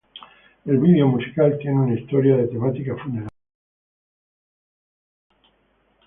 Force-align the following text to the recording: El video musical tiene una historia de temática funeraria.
El 0.65 0.79
video 0.79 1.05
musical 1.07 1.59
tiene 1.59 1.79
una 1.79 1.93
historia 1.93 2.35
de 2.35 2.47
temática 2.47 2.95
funeraria. 2.97 3.29